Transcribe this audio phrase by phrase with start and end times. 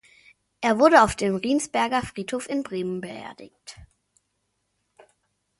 [0.61, 3.77] Er wurde auf dem Riensberger Friedhof in Bremen beerdigt.